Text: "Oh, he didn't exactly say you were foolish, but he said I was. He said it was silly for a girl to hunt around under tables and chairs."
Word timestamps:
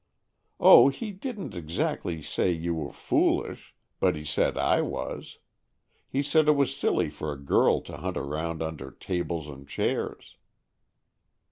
"Oh, 0.59 0.87
he 0.89 1.11
didn't 1.11 1.53
exactly 1.53 2.23
say 2.23 2.49
you 2.51 2.73
were 2.73 2.91
foolish, 2.91 3.75
but 3.99 4.15
he 4.15 4.25
said 4.25 4.57
I 4.57 4.81
was. 4.81 5.37
He 6.09 6.23
said 6.23 6.47
it 6.47 6.53
was 6.53 6.75
silly 6.75 7.11
for 7.11 7.31
a 7.31 7.39
girl 7.39 7.81
to 7.81 7.97
hunt 7.97 8.17
around 8.17 8.63
under 8.63 8.89
tables 8.89 9.47
and 9.47 9.69
chairs." 9.69 10.37